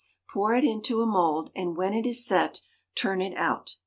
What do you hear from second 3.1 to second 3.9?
it out.